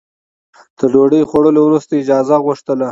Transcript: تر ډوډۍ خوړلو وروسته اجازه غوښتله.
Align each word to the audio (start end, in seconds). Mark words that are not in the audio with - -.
تر 0.77 0.87
ډوډۍ 0.93 1.21
خوړلو 1.29 1.59
وروسته 1.63 1.91
اجازه 2.01 2.35
غوښتله. 2.45 2.79